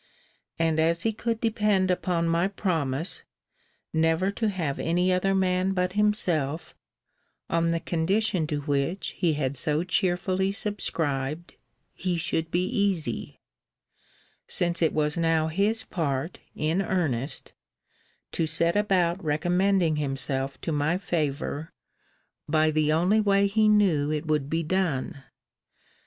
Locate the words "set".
18.47-18.75